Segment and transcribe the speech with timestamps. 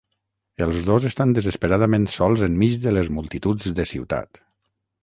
[0.65, 4.43] Els dos estan desesperadament sols enmig de les multituds de ciutat.